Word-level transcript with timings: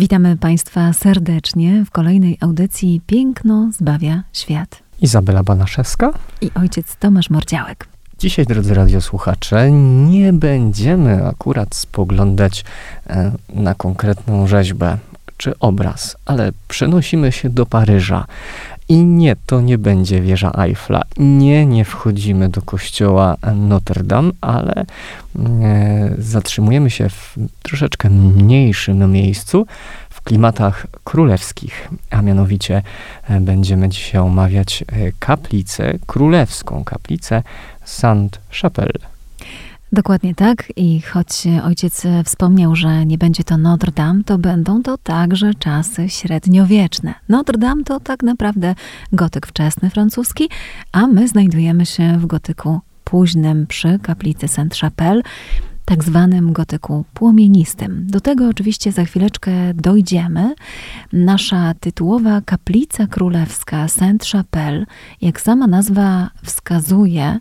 Witamy 0.00 0.36
Państwa 0.36 0.92
serdecznie 0.92 1.84
w 1.84 1.90
kolejnej 1.90 2.38
audycji 2.40 3.00
Piękno 3.06 3.70
zbawia 3.72 4.22
świat. 4.32 4.82
Izabela 5.00 5.42
Banaszewska 5.42 6.12
i 6.40 6.50
ojciec 6.54 6.96
Tomasz 6.96 7.30
Mordziałek. 7.30 7.88
Dzisiaj, 8.18 8.46
drodzy 8.46 8.74
radiosłuchacze, 8.74 9.70
nie 10.10 10.32
będziemy 10.32 11.26
akurat 11.26 11.74
spoglądać 11.74 12.64
e, 13.06 13.32
na 13.54 13.74
konkretną 13.74 14.46
rzeźbę 14.46 14.98
czy 15.36 15.58
obraz, 15.58 16.16
ale 16.26 16.52
przenosimy 16.68 17.32
się 17.32 17.50
do 17.50 17.66
Paryża. 17.66 18.26
I 18.90 19.04
nie, 19.04 19.36
to 19.46 19.60
nie 19.60 19.78
będzie 19.78 20.20
wieża 20.20 20.52
Eiffla. 20.58 21.02
Nie, 21.16 21.66
nie 21.66 21.84
wchodzimy 21.84 22.48
do 22.48 22.62
kościoła 22.62 23.36
Notre 23.56 24.04
Dame, 24.04 24.30
ale 24.40 24.74
e, 24.74 24.84
zatrzymujemy 26.18 26.90
się 26.90 27.08
w 27.08 27.36
troszeczkę 27.62 28.10
mniejszym 28.10 29.12
miejscu, 29.12 29.66
w 30.10 30.20
klimatach 30.20 30.86
królewskich, 31.04 31.88
a 32.10 32.22
mianowicie 32.22 32.82
będziemy 33.40 33.88
dzisiaj 33.88 34.20
omawiać 34.20 34.84
kaplicę 35.18 35.98
królewską, 36.06 36.84
kaplicę 36.84 37.42
Sainte-Chapelle. 37.84 39.19
Dokładnie 39.92 40.34
tak. 40.34 40.72
I 40.76 41.00
choć 41.00 41.42
ojciec 41.64 42.02
wspomniał, 42.24 42.76
że 42.76 43.06
nie 43.06 43.18
będzie 43.18 43.44
to 43.44 43.58
Notre 43.58 43.92
Dame, 43.92 44.24
to 44.24 44.38
będą 44.38 44.82
to 44.82 44.98
także 44.98 45.54
czasy 45.54 46.08
średniowieczne. 46.08 47.14
Notre 47.28 47.58
Dame 47.58 47.84
to 47.84 48.00
tak 48.00 48.22
naprawdę 48.22 48.74
gotyk 49.12 49.46
wczesny 49.46 49.90
francuski, 49.90 50.48
a 50.92 51.06
my 51.06 51.28
znajdujemy 51.28 51.86
się 51.86 52.18
w 52.18 52.26
gotyku 52.26 52.80
późnym 53.04 53.66
przy 53.66 53.98
kaplicy 54.02 54.46
Sainte-Chapelle 54.46 55.22
tak 55.90 56.04
zwanym 56.04 56.52
gotyku 56.52 57.04
płomienistym. 57.14 58.06
Do 58.06 58.20
tego 58.20 58.48
oczywiście 58.48 58.92
za 58.92 59.04
chwileczkę 59.04 59.52
dojdziemy. 59.74 60.54
Nasza 61.12 61.74
tytułowa 61.80 62.40
kaplica 62.40 63.06
królewska 63.06 63.86
Sainte-Chapelle, 63.86 64.86
jak 65.22 65.40
sama 65.40 65.66
nazwa 65.66 66.30
wskazuje, 66.44 67.38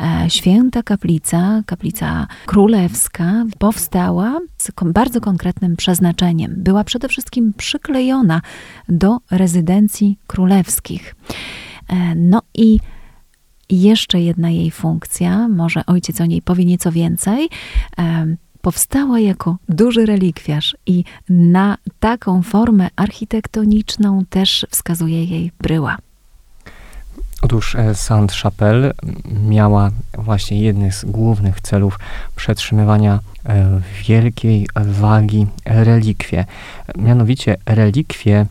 e, 0.00 0.30
święta 0.30 0.82
kaplica, 0.82 1.62
kaplica 1.66 2.26
królewska, 2.46 3.44
powstała 3.58 4.38
z 4.58 4.70
bardzo 4.84 5.20
konkretnym 5.20 5.76
przeznaczeniem. 5.76 6.54
Była 6.56 6.84
przede 6.84 7.08
wszystkim 7.08 7.52
przyklejona 7.56 8.40
do 8.88 9.18
rezydencji 9.30 10.18
królewskich. 10.26 11.14
E, 11.88 12.14
no 12.14 12.42
i 12.54 12.78
jeszcze 13.70 14.20
jedna 14.20 14.50
jej 14.50 14.70
funkcja, 14.70 15.48
może 15.48 15.86
ojciec 15.86 16.20
o 16.20 16.26
niej 16.26 16.42
powie 16.42 16.64
nieco 16.64 16.92
więcej, 16.92 17.48
powstała 18.62 19.20
jako 19.20 19.56
duży 19.68 20.06
relikwiarz 20.06 20.76
i 20.86 21.04
na 21.28 21.78
taką 22.00 22.42
formę 22.42 22.88
architektoniczną 22.96 24.24
też 24.30 24.66
wskazuje 24.70 25.24
jej 25.24 25.52
bryła. 25.60 25.96
Otóż 27.42 27.74
e, 27.74 27.94
Sainte-Chapelle 27.94 28.92
miała 29.48 29.90
właśnie 30.18 30.62
jednym 30.62 30.92
z 30.92 31.04
głównych 31.04 31.60
celów 31.60 31.98
przetrzymywania 32.36 33.20
e, 33.44 33.80
wielkiej 34.08 34.66
wagi 34.76 35.46
relikwie. 35.64 36.44
Mianowicie 36.96 37.56
relikwie 37.66 38.46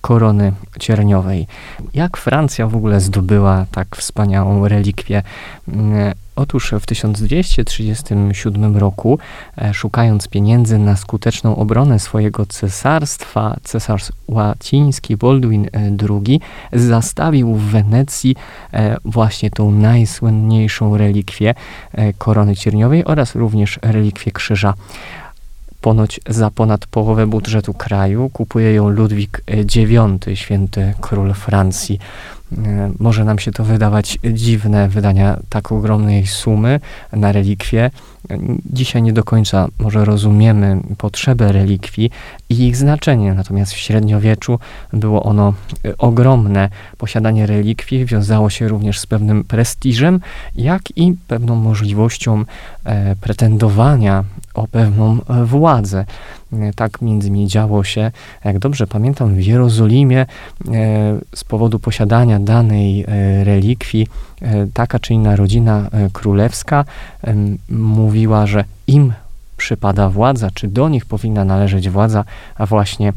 korony 0.00 0.52
cierniowej. 0.80 1.46
Jak 1.94 2.16
Francja 2.16 2.66
w 2.66 2.76
ogóle 2.76 3.00
zdobyła 3.00 3.66
tak 3.70 3.96
wspaniałą 3.96 4.68
relikwię? 4.68 5.22
Mm, 5.68 6.14
otóż 6.36 6.74
w 6.80 6.86
1237 6.86 8.76
roku, 8.76 9.18
e, 9.58 9.74
szukając 9.74 10.28
pieniędzy 10.28 10.78
na 10.78 10.96
skuteczną 10.96 11.56
obronę 11.56 11.98
swojego 11.98 12.46
cesarstwa, 12.46 13.56
cesarz 13.62 14.12
łaciński 14.28 15.16
Baldwin 15.16 15.68
II 16.10 16.40
zastawił 16.72 17.54
w 17.54 17.62
Wenecji 17.62 18.36
e, 18.72 18.96
właśnie 19.04 19.50
tą 19.50 19.70
najsłynniejszą 19.70 20.96
relikwię 20.96 21.54
e, 21.92 22.12
korony 22.12 22.56
cierniowej 22.56 23.04
oraz 23.04 23.34
również 23.34 23.78
relikwię 23.82 24.32
krzyża 24.32 24.74
ponoć 25.84 26.20
za 26.28 26.50
ponad 26.50 26.86
połowę 26.86 27.26
budżetu 27.26 27.74
kraju. 27.74 28.30
Kupuje 28.32 28.72
ją 28.72 28.88
Ludwik 28.88 29.42
IX, 29.48 30.24
święty 30.34 30.94
król 31.00 31.34
Francji. 31.34 31.98
E, 32.52 32.92
może 32.98 33.24
nam 33.24 33.38
się 33.38 33.52
to 33.52 33.64
wydawać 33.64 34.18
dziwne, 34.32 34.88
wydania 34.88 35.38
tak 35.48 35.72
ogromnej 35.72 36.26
sumy 36.26 36.80
na 37.12 37.32
relikwie. 37.32 37.90
Dzisiaj 38.66 39.02
nie 39.02 39.12
do 39.12 39.24
końca 39.24 39.68
może 39.78 40.04
rozumiemy 40.04 40.80
potrzebę 40.98 41.52
relikwii 41.52 42.10
i 42.48 42.66
ich 42.66 42.76
znaczenie, 42.76 43.34
natomiast 43.34 43.72
w 43.72 43.76
średniowieczu 43.76 44.58
było 44.92 45.22
ono 45.22 45.54
e, 45.84 45.98
ogromne. 45.98 46.68
Posiadanie 46.98 47.46
relikwii 47.46 48.04
wiązało 48.04 48.50
się 48.50 48.68
również 48.68 49.00
z 49.00 49.06
pewnym 49.06 49.44
prestiżem, 49.44 50.20
jak 50.56 50.82
i 50.96 51.14
pewną 51.28 51.56
możliwością 51.56 52.44
e, 52.84 53.16
pretendowania 53.16 54.24
o 54.54 54.68
pewną 54.68 55.18
władzę. 55.44 56.04
E, 56.60 56.72
tak 56.72 57.02
między 57.02 57.28
innymi 57.28 57.46
działo 57.46 57.84
się, 57.84 58.10
jak 58.44 58.58
dobrze 58.58 58.86
pamiętam, 58.86 59.34
w 59.34 59.42
Jerozolimie 59.42 60.20
e, 60.20 60.26
z 61.34 61.44
powodu 61.44 61.78
posiadania 61.78 62.38
danej 62.38 63.04
e, 63.08 63.44
relikwii 63.44 64.06
taka 64.74 64.98
czy 64.98 65.14
inna 65.14 65.36
rodzina 65.36 65.90
królewska 66.12 66.84
mówiła, 68.14 68.46
że 68.46 68.64
im 68.86 69.12
przypada 69.56 70.08
władza, 70.08 70.50
czy 70.54 70.68
do 70.68 70.88
nich 70.88 71.06
powinna 71.06 71.44
należeć 71.44 71.90
władza, 71.90 72.24
a 72.54 72.66
właśnie 72.66 73.12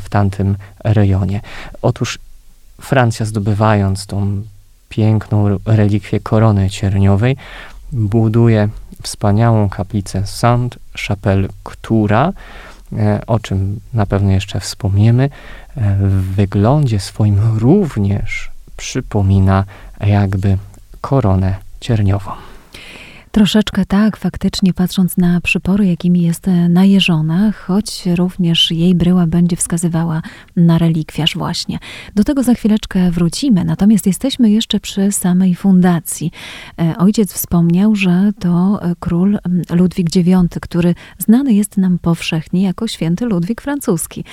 w 0.00 0.08
tamtym 0.08 0.56
rejonie. 0.84 1.40
Otóż 1.82 2.18
Francja 2.80 3.26
zdobywając 3.26 4.06
tą 4.06 4.42
piękną 4.88 5.58
relikwię 5.66 6.20
korony 6.20 6.70
cierniowej, 6.70 7.36
buduje 7.92 8.68
wspaniałą 9.02 9.68
kaplicę 9.68 10.22
Sainte-Chapelle, 10.22 11.48
która 11.62 12.32
E, 12.98 13.20
o 13.26 13.38
czym 13.38 13.80
na 13.92 14.06
pewno 14.06 14.30
jeszcze 14.30 14.60
wspomniemy, 14.60 15.24
e, 15.24 15.30
w 15.96 16.34
wyglądzie 16.34 17.00
swoim 17.00 17.58
również 17.58 18.50
przypomina 18.76 19.64
jakby 20.00 20.58
koronę 21.00 21.54
cierniową. 21.80 22.30
Troszeczkę 23.32 23.86
tak, 23.86 24.16
faktycznie 24.16 24.72
patrząc 24.74 25.16
na 25.16 25.40
przypory, 25.40 25.86
jakimi 25.86 26.22
jest 26.22 26.48
e, 26.48 26.68
najeżona, 26.68 27.52
choć 27.52 28.06
również 28.16 28.70
jej 28.70 28.94
bryła 28.94 29.26
będzie 29.26 29.56
wskazywała 29.56 30.22
na 30.56 30.78
relikwiarz 30.78 31.36
właśnie. 31.36 31.78
Do 32.14 32.24
tego 32.24 32.42
za 32.42 32.54
chwileczkę 32.54 33.10
wrócimy, 33.10 33.64
natomiast 33.64 34.06
jesteśmy 34.06 34.50
jeszcze 34.50 34.80
przy 34.80 35.12
samej 35.12 35.54
fundacji. 35.54 36.30
E, 36.78 36.94
ojciec 36.98 37.32
wspomniał, 37.32 37.94
że 37.96 38.30
to 38.38 38.82
e, 38.82 38.94
król 39.00 39.38
Ludwik 39.70 40.16
IX, 40.16 40.58
który 40.60 40.94
znany 41.18 41.52
jest 41.52 41.76
nam 41.76 41.98
powszechnie 41.98 42.62
jako 42.62 42.88
święty 42.88 43.26
Ludwik 43.26 43.60
francuski. 43.60 44.24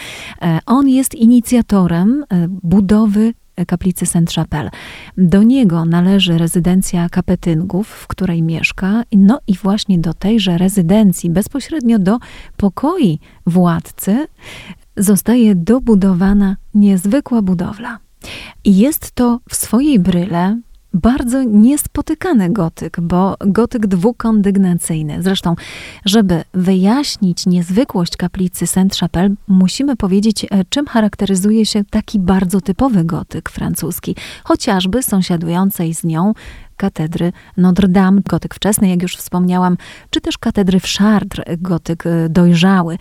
On 0.65 0.89
jest 0.89 1.15
inicjatorem 1.15 2.25
budowy 2.63 3.33
kaplicy 3.65 4.05
Saint-Chapelle. 4.05 4.69
Do 5.17 5.43
niego 5.43 5.85
należy 5.85 6.37
rezydencja 6.37 7.09
Kapetyngów, 7.09 7.87
w 7.87 8.07
której 8.07 8.41
mieszka, 8.43 9.03
no 9.11 9.39
i 9.47 9.55
właśnie 9.55 9.99
do 9.99 10.13
tejże 10.13 10.57
rezydencji, 10.57 11.29
bezpośrednio 11.29 11.99
do 11.99 12.17
pokoi 12.57 13.19
władcy, 13.45 14.27
zostaje 14.97 15.55
dobudowana 15.55 16.55
niezwykła 16.73 17.41
budowla. 17.41 17.99
I 18.63 18.77
jest 18.77 19.11
to 19.11 19.39
w 19.49 19.55
swojej 19.55 19.99
bryle 19.99 20.59
bardzo 20.93 21.43
niespotykany 21.43 22.49
gotyk, 22.49 22.99
bo 23.01 23.35
gotyk 23.39 23.87
dwukondygnacyjny. 23.87 25.23
Zresztą, 25.23 25.55
żeby 26.05 26.43
wyjaśnić 26.53 27.45
niezwykłość 27.45 28.17
kaplicy 28.17 28.65
Saint-Chapelle, 28.67 29.35
musimy 29.47 29.95
powiedzieć, 29.95 30.45
e, 30.45 30.65
czym 30.69 30.85
charakteryzuje 30.85 31.65
się 31.65 31.83
taki 31.89 32.19
bardzo 32.19 32.61
typowy 32.61 33.05
gotyk 33.05 33.49
francuski, 33.49 34.15
chociażby 34.43 35.03
sąsiadującej 35.03 35.93
z 35.93 36.03
nią 36.03 36.33
katedry 36.77 37.31
Notre 37.57 37.87
Dame, 37.87 38.21
gotyk 38.29 38.55
wczesny, 38.55 38.89
jak 38.89 39.01
już 39.01 39.15
wspomniałam, 39.15 39.77
czy 40.09 40.21
też 40.21 40.37
katedry 40.37 40.79
w 40.79 40.85
Chartres, 40.85 41.57
gotyk 41.57 42.05
e, 42.05 42.29
dojrzały. 42.29 42.97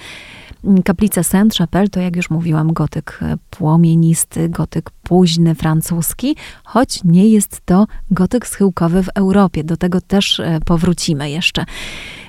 Kaplica 0.84 1.22
Saint-Chapelle 1.22 1.88
to, 1.88 2.00
jak 2.00 2.16
już 2.16 2.30
mówiłam, 2.30 2.72
gotyk 2.72 3.20
płomienisty, 3.50 4.48
gotyk 4.48 4.90
późny 4.90 5.54
francuski, 5.54 6.36
choć 6.64 7.04
nie 7.04 7.28
jest 7.28 7.60
to 7.64 7.86
gotyk 8.10 8.46
schyłkowy 8.46 9.02
w 9.02 9.08
Europie. 9.14 9.64
Do 9.64 9.76
tego 9.76 10.00
też 10.00 10.40
powrócimy 10.64 11.30
jeszcze. 11.30 11.64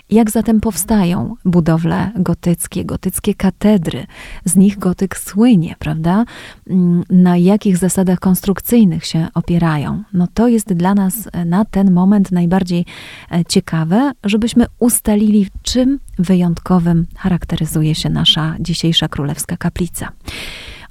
Jak 0.10 0.32
zatem 0.32 0.62
powstają 0.62 1.36
budowle 1.46 2.12
gotyckie, 2.16 2.86
gotyckie 2.86 3.34
katedry? 3.36 4.06
Z 4.46 4.56
nich 4.56 4.80
gotyk 4.80 5.18
słynie, 5.18 5.76
prawda? 5.80 6.26
Mm, 6.70 7.04
na 7.10 7.38
jakich 7.38 7.78
zasadach 7.78 8.20
konstrukcyjnych 8.20 9.06
się 9.06 9.28
opierają? 9.34 10.04
No 10.14 10.28
to 10.34 10.48
jest 10.48 10.74
dla 10.74 10.96
nas 10.96 11.30
na 11.46 11.66
ten 11.66 11.92
moment 11.92 12.32
najbardziej 12.32 12.86
e, 13.32 13.46
ciekawe, 13.46 14.12
żebyśmy 14.24 14.66
ustalili, 14.80 15.48
czym 15.62 16.00
wyjątkowym 16.20 17.08
charakteryzuje 17.18 17.96
się 17.96 18.10
nasza 18.10 18.56
dzisiejsza 18.60 19.08
królewska 19.08 19.58
kaplica. 19.58 20.12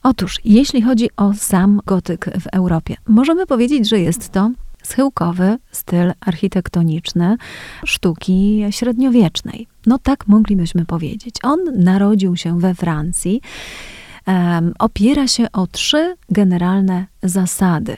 Otóż, 0.03 0.41
jeśli 0.45 0.83
chodzi 0.83 1.09
o 1.17 1.35
sam 1.35 1.81
gotyk 1.87 2.31
w 2.41 2.47
Europie, 2.47 2.97
możemy 3.09 3.47
powiedzieć, 3.47 3.89
że 3.89 4.01
jest 4.01 4.29
to 4.33 4.51
schyłkowy 4.89 5.59
styl 5.73 6.13
architektoniczny 6.21 7.37
sztuki 7.85 8.65
średniowiecznej. 8.71 9.67
No 9.87 9.99
tak 9.99 10.27
moglibyśmy 10.27 10.85
powiedzieć. 10.85 11.35
On 11.43 11.59
narodził 11.75 12.37
się 12.37 12.61
we 12.61 12.75
Francji. 12.75 13.41
Um, 14.27 14.73
opiera 14.79 15.29
się 15.29 15.47
o 15.53 15.67
trzy 15.67 16.17
generalne 16.31 17.07
zasady: 17.23 17.97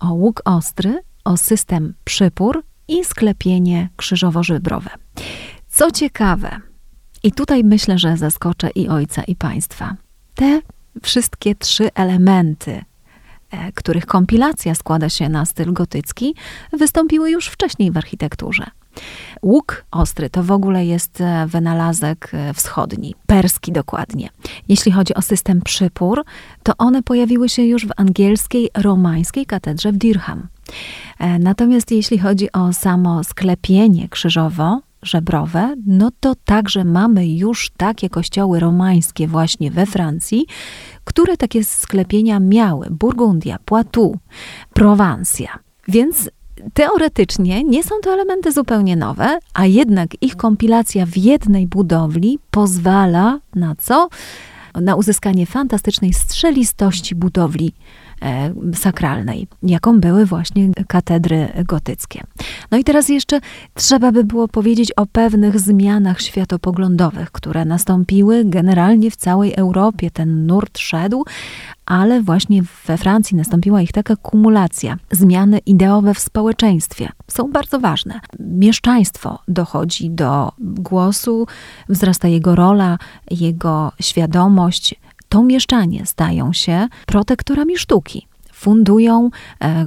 o 0.00 0.12
łuk 0.12 0.42
ostry, 0.44 0.98
o 1.24 1.36
system 1.36 1.94
przypór 2.04 2.62
i 2.88 3.04
sklepienie 3.04 3.88
krzyżowo-żybrowe. 3.96 4.90
Co 5.68 5.90
ciekawe, 5.90 6.60
i 7.22 7.32
tutaj 7.32 7.64
myślę, 7.64 7.98
że 7.98 8.16
zaskoczę 8.16 8.70
i 8.74 8.88
ojca, 8.88 9.22
i 9.22 9.36
państwa. 9.36 9.96
Te 10.34 10.60
wszystkie 11.02 11.54
trzy 11.54 11.94
elementy 11.94 12.82
których 13.74 14.06
kompilacja 14.06 14.74
składa 14.74 15.08
się 15.08 15.28
na 15.28 15.44
styl 15.44 15.72
gotycki, 15.72 16.34
wystąpiły 16.72 17.30
już 17.30 17.46
wcześniej 17.46 17.90
w 17.90 17.96
architekturze. 17.96 18.66
Łuk 19.42 19.84
ostry 19.90 20.30
to 20.30 20.42
w 20.42 20.50
ogóle 20.50 20.86
jest 20.86 21.20
e, 21.20 21.46
wynalazek 21.46 22.30
e, 22.32 22.54
wschodni, 22.54 23.14
perski 23.26 23.72
dokładnie. 23.72 24.28
Jeśli 24.68 24.92
chodzi 24.92 25.14
o 25.14 25.22
system 25.22 25.62
przypór, 25.62 26.24
to 26.62 26.72
one 26.78 27.02
pojawiły 27.02 27.48
się 27.48 27.62
już 27.62 27.86
w 27.86 27.90
angielskiej, 27.96 28.70
romańskiej 28.76 29.46
katedrze 29.46 29.92
w 29.92 29.96
Dirham. 29.96 30.48
Natomiast 31.38 31.90
jeśli 31.90 32.18
chodzi 32.18 32.52
o 32.52 32.72
samo 32.72 33.24
sklepienie 33.24 34.08
krzyżowo, 34.08 34.80
żebrowe, 35.02 35.74
no 35.86 36.10
to 36.20 36.34
także 36.44 36.84
mamy 36.84 37.28
już 37.28 37.70
takie 37.76 38.08
kościoły 38.08 38.60
romańskie 38.60 39.28
właśnie 39.28 39.70
we 39.70 39.86
Francji, 39.86 40.46
które 41.04 41.36
takie 41.36 41.64
sklepienia 41.64 42.40
miały. 42.40 42.86
Burgundia, 42.90 43.58
Poitou, 43.64 44.18
Prowansja. 44.74 45.58
Więc 45.88 46.30
teoretycznie 46.74 47.64
nie 47.64 47.84
są 47.84 47.94
to 48.02 48.12
elementy 48.12 48.52
zupełnie 48.52 48.96
nowe, 48.96 49.38
a 49.54 49.66
jednak 49.66 50.22
ich 50.22 50.36
kompilacja 50.36 51.06
w 51.06 51.16
jednej 51.16 51.66
budowli 51.66 52.38
pozwala 52.50 53.40
na 53.54 53.74
co? 53.74 54.08
Na 54.74 54.94
uzyskanie 54.94 55.46
fantastycznej 55.46 56.12
strzelistości 56.12 57.14
budowli 57.14 57.72
sakralnej, 58.74 59.48
jaką 59.62 60.00
były 60.00 60.26
właśnie 60.26 60.70
katedry 60.88 61.48
gotyckie. 61.64 62.22
No 62.70 62.78
i 62.78 62.84
teraz 62.84 63.08
jeszcze 63.08 63.40
trzeba 63.74 64.12
by 64.12 64.24
było 64.24 64.48
powiedzieć 64.48 64.92
o 64.96 65.06
pewnych 65.06 65.60
zmianach 65.60 66.20
światopoglądowych, 66.20 67.30
które 67.30 67.64
nastąpiły 67.64 68.44
generalnie 68.44 69.10
w 69.10 69.16
całej 69.16 69.54
Europie. 69.54 70.10
Ten 70.10 70.46
nurt 70.46 70.78
szedł, 70.78 71.24
ale 71.86 72.22
właśnie 72.22 72.62
we 72.86 72.98
Francji 72.98 73.36
nastąpiła 73.36 73.82
ich 73.82 73.92
taka 73.92 74.16
kumulacja. 74.16 74.96
Zmiany 75.10 75.58
ideowe 75.58 76.14
w 76.14 76.18
społeczeństwie 76.18 77.08
są 77.28 77.52
bardzo 77.52 77.80
ważne. 77.80 78.20
Mieszczaństwo 78.38 79.38
dochodzi 79.48 80.10
do 80.10 80.52
głosu, 80.58 81.46
wzrasta 81.88 82.28
jego 82.28 82.54
rola, 82.54 82.98
jego 83.30 83.92
świadomość, 84.00 84.94
to 85.30 85.42
mieszczanie 85.42 86.06
stają 86.06 86.52
się 86.52 86.88
protektorami 87.06 87.78
sztuki 87.78 88.26
fundują 88.60 89.30
e, 89.62 89.86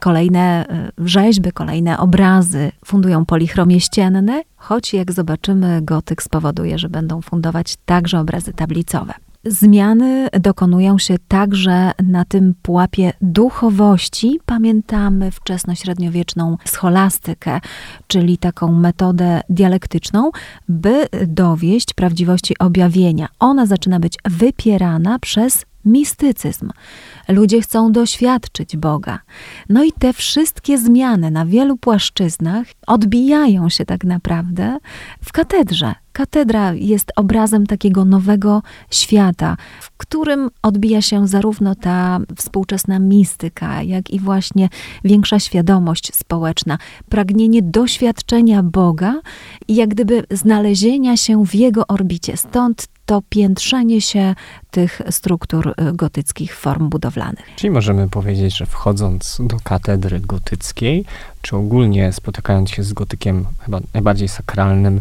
kolejne 0.00 0.66
e, 0.68 0.90
rzeźby, 0.98 1.52
kolejne 1.52 1.98
obrazy, 1.98 2.72
fundują 2.84 3.26
polichromie 3.26 3.80
ścienne, 3.80 4.42
choć 4.56 4.94
jak 4.94 5.12
zobaczymy, 5.12 5.82
gotyk 5.82 6.22
spowoduje, 6.22 6.78
że 6.78 6.88
będą 6.88 7.22
fundować 7.22 7.76
także 7.86 8.20
obrazy 8.20 8.52
tablicowe. 8.52 9.14
Zmiany 9.44 10.28
dokonują 10.40 10.98
się 10.98 11.16
także 11.28 11.92
na 12.02 12.24
tym 12.24 12.54
pułapie 12.62 13.12
duchowości. 13.22 14.40
Pamiętamy 14.46 15.30
wczesnośredniowieczną 15.30 16.56
scholastykę, 16.64 17.60
czyli 18.06 18.38
taką 18.38 18.72
metodę 18.72 19.40
dialektyczną, 19.48 20.30
by 20.68 21.06
dowieść 21.26 21.94
prawdziwości 21.94 22.58
objawienia. 22.58 23.28
Ona 23.38 23.66
zaczyna 23.66 24.00
być 24.00 24.14
wypierana 24.24 25.18
przez 25.18 25.64
mistycyzm. 25.84 26.70
Ludzie 27.28 27.60
chcą 27.60 27.92
doświadczyć 27.92 28.76
Boga. 28.76 29.18
No 29.68 29.84
i 29.84 29.92
te 29.92 30.12
wszystkie 30.12 30.78
zmiany 30.78 31.30
na 31.30 31.46
wielu 31.46 31.76
płaszczyznach 31.76 32.66
odbijają 32.86 33.68
się 33.68 33.84
tak 33.84 34.04
naprawdę 34.04 34.78
w 35.24 35.32
katedrze. 35.32 35.94
Katedra 36.12 36.74
jest 36.74 37.12
obrazem 37.16 37.66
takiego 37.66 38.04
nowego 38.04 38.62
świata, 38.90 39.56
w 39.80 39.96
którym 39.96 40.50
odbija 40.62 41.02
się 41.02 41.28
zarówno 41.28 41.74
ta 41.74 42.20
współczesna 42.36 42.98
mistyka, 42.98 43.82
jak 43.82 44.10
i 44.10 44.20
właśnie 44.20 44.68
większa 45.04 45.38
świadomość 45.38 46.14
społeczna, 46.14 46.78
pragnienie 47.08 47.62
doświadczenia 47.62 48.62
Boga 48.62 49.20
i 49.68 49.74
jak 49.74 49.88
gdyby 49.88 50.24
znalezienia 50.30 51.16
się 51.16 51.46
w 51.46 51.54
jego 51.54 51.86
orbicie. 51.86 52.36
Stąd 52.36 52.86
to 53.08 53.22
piętrzenie 53.28 54.00
się 54.00 54.34
tych 54.70 55.02
struktur 55.10 55.68
y, 55.68 55.92
gotyckich 55.92 56.56
form 56.56 56.88
budowlanych. 56.88 57.44
Czyli 57.56 57.70
możemy 57.70 58.08
powiedzieć, 58.08 58.56
że 58.56 58.66
wchodząc 58.66 59.40
do 59.40 59.56
katedry 59.64 60.20
gotyckiej, 60.20 61.04
czy 61.42 61.56
ogólnie 61.56 62.12
spotykając 62.12 62.70
się 62.70 62.82
z 62.82 62.92
gotykiem 62.92 63.44
chyba 63.60 63.80
najbardziej 63.94 64.28
sakralnym, 64.28 65.00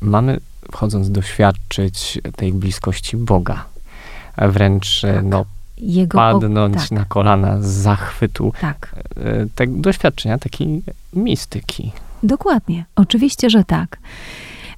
mamy 0.00 0.40
wchodząc 0.72 1.10
doświadczyć 1.10 2.20
tej 2.36 2.52
bliskości 2.52 3.16
Boga. 3.16 3.64
Wręcz 4.36 5.00
tak. 5.00 5.24
no, 5.24 5.44
Jego 5.78 6.18
padnąć 6.18 6.76
tak. 6.76 6.90
na 6.90 7.04
kolana 7.04 7.62
z 7.62 7.66
zachwytu 7.66 8.52
tak. 8.60 8.94
E, 9.16 9.46
te 9.54 9.66
doświadczenia 9.66 10.38
takiej 10.38 10.82
mistyki. 11.12 11.92
Dokładnie, 12.22 12.84
oczywiście, 12.96 13.50
że 13.50 13.64
tak 13.64 13.98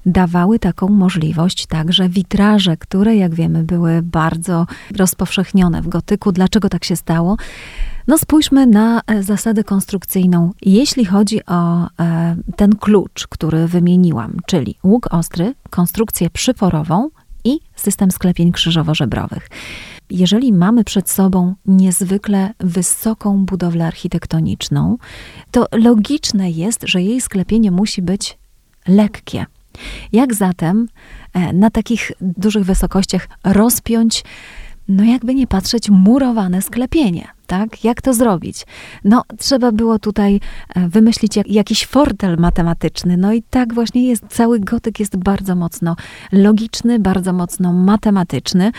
dawały 0.05 0.59
taką 0.59 0.87
możliwość 0.87 1.65
także 1.65 2.09
witraże, 2.09 2.77
które, 2.77 3.15
jak 3.15 3.35
wiemy, 3.35 3.63
były 3.63 4.01
bardzo 4.01 4.67
rozpowszechnione 4.97 5.81
w 5.81 5.87
gotyku. 5.87 6.31
Dlaczego 6.31 6.69
tak 6.69 6.85
się 6.85 6.95
stało? 6.95 7.37
No 8.07 8.17
spójrzmy 8.17 8.67
na 8.67 9.01
e, 9.07 9.23
zasadę 9.23 9.63
konstrukcyjną. 9.63 10.51
Jeśli 10.61 11.05
chodzi 11.05 11.45
o 11.45 11.87
e, 11.99 12.35
ten 12.55 12.75
klucz, 12.75 13.27
który 13.27 13.67
wymieniłam, 13.67 14.37
czyli 14.45 14.75
łuk 14.83 15.07
ostry, 15.11 15.53
konstrukcję 15.69 16.29
przyporową 16.29 17.09
i 17.43 17.59
system 17.75 18.11
sklepień 18.11 18.51
krzyżowo-żebrowych. 18.51 19.49
Jeżeli 20.09 20.53
mamy 20.53 20.83
przed 20.83 21.09
sobą 21.09 21.55
niezwykle 21.65 22.53
wysoką 22.59 23.45
budowlę 23.45 23.87
architektoniczną, 23.87 24.97
to 25.51 25.65
logiczne 25.71 26.51
jest, 26.51 26.83
że 26.83 27.01
jej 27.01 27.21
sklepienie 27.21 27.71
musi 27.71 28.01
być 28.01 28.37
lekkie. 28.87 29.45
Jak 30.11 30.33
zatem 30.33 30.87
e, 31.33 31.53
na 31.53 31.69
takich 31.69 32.11
dużych 32.21 32.63
wysokościach 32.63 33.27
rozpiąć, 33.43 34.23
no 34.87 35.03
jakby 35.03 35.35
nie 35.35 35.47
patrzeć, 35.47 35.89
murowane 35.89 36.61
sklepienie? 36.61 37.27
Tak? 37.47 37.83
Jak 37.83 38.01
to 38.01 38.13
zrobić? 38.13 38.65
No, 39.03 39.23
trzeba 39.37 39.71
było 39.71 39.99
tutaj 39.99 40.39
e, 40.75 40.89
wymyślić 40.89 41.35
jak, 41.35 41.47
jakiś 41.47 41.85
fortel 41.85 42.37
matematyczny. 42.37 43.17
No 43.17 43.33
i 43.33 43.43
tak 43.43 43.73
właśnie 43.73 44.07
jest. 44.07 44.23
Cały 44.29 44.59
gotyk 44.59 44.99
jest 44.99 45.17
bardzo 45.17 45.55
mocno 45.55 45.95
logiczny, 46.31 46.99
bardzo 46.99 47.33
mocno 47.33 47.73
matematyczny 47.73 48.71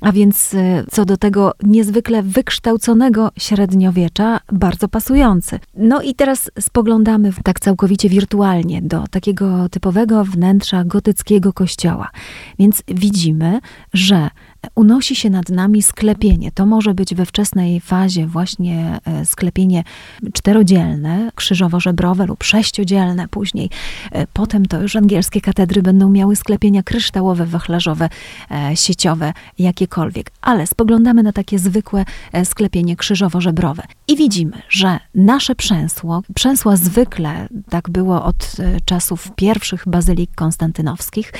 a 0.00 0.12
więc 0.12 0.54
y, 0.54 0.84
co 0.90 1.04
do 1.04 1.16
tego 1.16 1.52
niezwykle 1.62 2.22
wykształconego 2.22 3.30
średniowiecza, 3.38 4.40
bardzo 4.52 4.88
pasujący. 4.88 5.60
No 5.76 6.02
i 6.02 6.14
teraz 6.14 6.50
spoglądamy 6.60 7.32
tak 7.44 7.60
całkowicie 7.60 8.08
wirtualnie 8.08 8.82
do 8.82 9.04
takiego 9.10 9.68
typowego 9.68 10.24
wnętrza 10.24 10.84
gotyckiego 10.84 11.52
kościoła. 11.52 12.10
Więc 12.58 12.82
widzimy, 12.88 13.60
że 13.92 14.30
unosi 14.74 15.16
się 15.16 15.30
nad 15.30 15.48
nami 15.48 15.82
sklepienie. 15.82 16.52
To 16.52 16.66
może 16.66 16.94
być 16.94 17.14
we 17.14 17.26
wczesnej 17.26 17.80
fazie 17.80 18.26
właśnie 18.26 18.98
e, 19.04 19.24
sklepienie 19.24 19.84
czterodzielne, 20.32 21.30
krzyżowo-żebrowe 21.34 22.26
lub 22.26 22.44
sześciodzielne 22.44 23.28
później. 23.28 23.70
E, 24.12 24.26
potem 24.26 24.66
to 24.66 24.82
już 24.82 24.96
angielskie 24.96 25.40
katedry 25.40 25.82
będą 25.82 26.10
miały 26.10 26.36
sklepienia 26.36 26.82
kryształowe, 26.82 27.46
wachlarzowe, 27.46 28.08
e, 28.50 28.76
sieciowe, 28.76 29.32
jakiekolwiek. 29.58 30.30
Ale 30.40 30.66
spoglądamy 30.66 31.22
na 31.22 31.32
takie 31.32 31.58
zwykłe 31.58 32.04
sklepienie 32.44 32.96
krzyżowo-żebrowe 32.96 33.82
i 34.08 34.16
widzimy, 34.16 34.62
że 34.68 34.98
nasze 35.14 35.54
przęsło, 35.54 36.22
przęsła 36.34 36.76
zwykle, 36.76 37.48
tak 37.70 37.90
było 37.90 38.24
od 38.24 38.56
czasów 38.84 39.30
pierwszych 39.36 39.84
bazylik 39.86 40.34
konstantynowskich, 40.34 41.32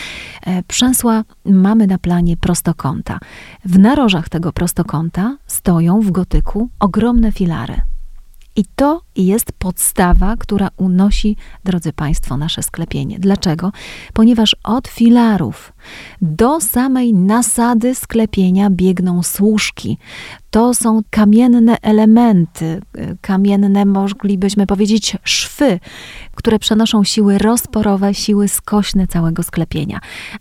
przęsła 0.68 1.24
mamy 1.44 1.86
na 1.86 1.98
planie 1.98 2.36
prostokąta. 2.36 3.09
W 3.64 3.78
narożach 3.78 4.28
tego 4.28 4.52
prostokąta 4.52 5.36
stoją 5.46 6.00
w 6.00 6.10
gotyku 6.10 6.68
ogromne 6.80 7.32
filary. 7.32 7.89
I 8.56 8.64
to 8.76 9.02
jest 9.16 9.52
podstawa, 9.52 10.36
która 10.36 10.68
unosi, 10.76 11.36
drodzy 11.64 11.92
Państwo, 11.92 12.36
nasze 12.36 12.62
sklepienie. 12.62 13.18
Dlaczego? 13.18 13.72
Ponieważ 14.12 14.56
od 14.64 14.88
filarów 14.88 15.72
do 16.22 16.60
samej 16.60 17.14
nasady 17.14 17.94
sklepienia 17.94 18.70
biegną 18.70 19.22
służki. 19.22 19.98
To 20.50 20.74
są 20.74 21.00
kamienne 21.10 21.76
elementy, 21.82 22.80
kamienne, 23.20 23.84
moglibyśmy 23.84 24.66
powiedzieć, 24.66 25.16
szwy, 25.24 25.80
które 26.34 26.58
przenoszą 26.58 27.04
siły 27.04 27.38
rozporowe, 27.38 28.14
siły 28.14 28.48
skośne 28.48 29.06
całego 29.06 29.42
sklepienia. 29.42 30.00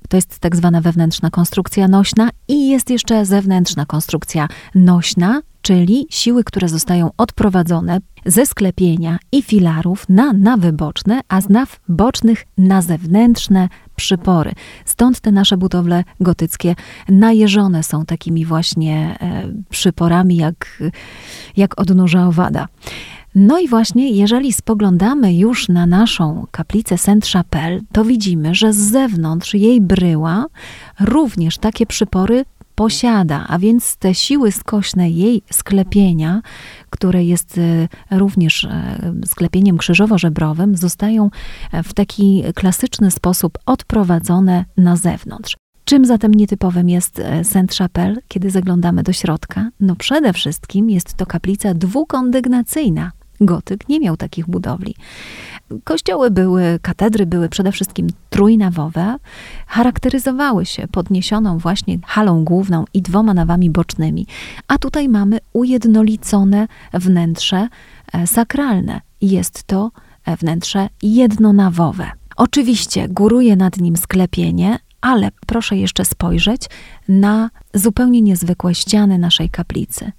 To 0.09 0.17
jest 0.17 0.39
tak 0.39 0.55
zwana 0.55 0.81
wewnętrzna 0.81 1.29
konstrukcja 1.29 1.87
nośna 1.87 2.29
i 2.47 2.69
jest 2.69 2.89
jeszcze 2.89 3.25
zewnętrzna 3.25 3.85
konstrukcja 3.85 4.47
nośna, 4.75 5.41
czyli 5.69 6.07
siły, 6.09 6.43
które 6.43 6.69
zostają 6.69 7.09
odprowadzone 7.17 7.99
ze 8.25 8.45
sklepienia 8.45 9.17
i 9.31 9.41
filarów 9.41 10.09
na 10.09 10.33
nawy 10.33 10.73
boczne, 10.73 11.21
a 11.27 11.41
z 11.41 11.49
naw 11.49 11.79
bocznych 11.89 12.45
na 12.57 12.81
zewnętrzne 12.81 13.69
przypory. 13.95 14.51
Stąd 14.85 15.19
te 15.19 15.31
nasze 15.31 15.57
budowle 15.57 16.03
gotyckie 16.19 16.75
najeżone 17.09 17.83
są 17.83 18.05
takimi 18.05 18.45
właśnie 18.45 19.17
e, 19.21 19.51
przyporami, 19.69 20.35
jak, 20.35 20.83
jak 21.57 21.81
odnóża 21.81 22.27
owada. 22.27 22.67
No 23.35 23.59
i 23.59 23.67
właśnie, 23.67 24.11
jeżeli 24.11 24.53
spoglądamy 24.53 25.33
już 25.33 25.67
na 25.67 25.85
naszą 25.85 26.45
kaplicę 26.51 26.95
Saint-Chapelle, 26.97 27.79
to 27.91 28.05
widzimy, 28.05 28.55
że 28.55 28.73
z 28.73 28.77
zewnątrz 28.77 29.53
jej 29.53 29.81
bryła 29.81 30.45
również 30.99 31.57
takie 31.57 31.85
przypory 31.85 32.45
posiada, 32.79 33.45
a 33.47 33.59
więc 33.59 33.97
te 33.97 34.15
siły 34.15 34.51
skośne 34.51 35.09
jej 35.09 35.41
sklepienia, 35.51 36.41
które 36.89 37.23
jest 37.23 37.57
e, 37.57 37.87
również 38.17 38.63
e, 38.63 39.13
sklepieniem 39.25 39.77
krzyżowo-żebrowym, 39.77 40.77
zostają 40.77 41.29
e, 41.71 41.83
w 41.83 41.93
taki 41.93 42.43
klasyczny 42.55 43.11
sposób 43.11 43.57
odprowadzone 43.65 44.65
na 44.77 44.95
zewnątrz. 44.95 45.57
Czym 45.85 46.05
zatem 46.05 46.33
nietypowym 46.33 46.89
jest 46.89 47.21
Saint-Chapelle, 47.43 48.15
kiedy 48.27 48.49
zaglądamy 48.49 49.03
do 49.03 49.13
środka? 49.13 49.69
No 49.79 49.95
przede 49.95 50.33
wszystkim 50.33 50.89
jest 50.89 51.13
to 51.13 51.25
kaplica 51.25 51.73
dwukondygnacyjna. 51.73 53.11
Gotyk 53.41 53.89
nie 53.89 53.99
miał 53.99 54.17
takich 54.17 54.47
budowli. 54.47 54.95
Kościoły 55.83 56.31
były, 56.31 56.79
katedry 56.81 57.25
były 57.25 57.49
przede 57.49 57.71
wszystkim 57.71 58.07
trójnawowe, 58.29 59.15
charakteryzowały 59.67 60.65
się 60.65 60.87
podniesioną 60.87 61.57
właśnie 61.57 61.97
halą 62.05 62.43
główną 62.43 62.85
i 62.93 63.01
dwoma 63.01 63.33
nawami 63.33 63.69
bocznymi, 63.69 64.27
a 64.67 64.77
tutaj 64.77 65.09
mamy 65.09 65.39
ujednolicone 65.53 66.67
wnętrze 66.93 67.67
e, 68.13 68.27
sakralne. 68.27 69.01
Jest 69.21 69.63
to 69.63 69.91
e, 70.25 70.37
wnętrze 70.37 70.89
jednonawowe. 71.03 72.11
Oczywiście 72.35 73.07
góruje 73.07 73.55
nad 73.55 73.77
nim 73.77 73.97
sklepienie, 73.97 74.79
ale 75.01 75.29
proszę 75.47 75.77
jeszcze 75.77 76.05
spojrzeć 76.05 76.61
na 77.07 77.49
zupełnie 77.73 78.21
niezwykłe 78.21 78.75
ściany 78.75 79.17
naszej 79.17 79.49
kaplicy. 79.49 80.11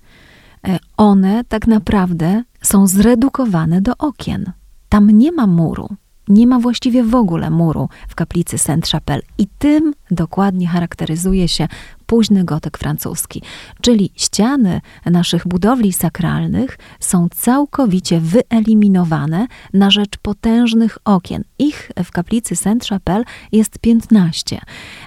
E, 0.68 0.78
one 0.96 1.44
tak 1.44 1.66
naprawdę 1.66 2.42
są 2.62 2.86
zredukowane 2.86 3.80
do 3.80 3.92
okien. 3.98 4.52
Tam 4.90 5.10
nie 5.10 5.32
ma 5.32 5.46
muru, 5.46 5.88
nie 6.28 6.46
ma 6.46 6.58
właściwie 6.58 7.04
w 7.04 7.14
ogóle 7.14 7.50
muru 7.50 7.88
w 8.08 8.14
kaplicy 8.14 8.56
Saint-Chapelle 8.58 9.22
i 9.38 9.46
tym 9.58 9.94
dokładnie 10.10 10.68
charakteryzuje 10.68 11.48
się 11.48 11.68
późny 12.06 12.44
gotyk 12.44 12.78
francuski, 12.78 13.42
czyli 13.80 14.12
ściany 14.14 14.80
naszych 15.06 15.48
budowli 15.48 15.92
sakralnych 15.92 16.78
są 17.00 17.28
całkowicie 17.28 18.20
wyeliminowane 18.20 19.46
na 19.72 19.90
rzecz 19.90 20.16
potężnych 20.22 20.98
okien. 21.04 21.44
Ich 21.58 21.90
w 22.04 22.10
kaplicy 22.10 22.56
Saint-Chapelle 22.56 23.24
jest 23.52 23.78
15. 23.78 24.60